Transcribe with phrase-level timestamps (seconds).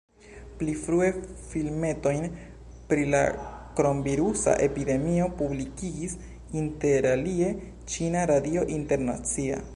[0.59, 1.09] Pli frue
[1.49, 2.25] filmetojn
[2.93, 3.21] pri la
[3.81, 6.17] kronvirusa epidemio publikigis
[6.65, 7.55] interalie
[7.95, 9.63] Ĉina Radio Internacia.